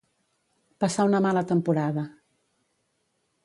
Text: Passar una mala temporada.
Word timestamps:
Passar 0.83 1.05
una 1.11 1.21
mala 1.27 1.45
temporada. 1.53 2.09